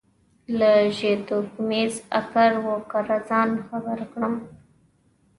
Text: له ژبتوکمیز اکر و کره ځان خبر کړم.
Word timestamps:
له 0.59 0.71
ژبتوکمیز 0.97 1.93
اکر 2.19 2.51
و 2.65 2.67
کره 2.91 3.17
ځان 3.29 3.49
خبر 3.67 3.99
کړم. 4.11 4.33